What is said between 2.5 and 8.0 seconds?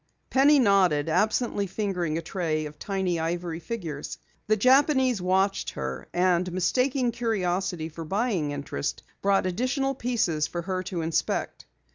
of tiny ivory figures. The Japanese watched her, and mistaking curiosity